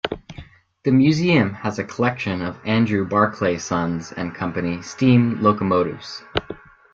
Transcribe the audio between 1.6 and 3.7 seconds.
a collection of Andrew Barclay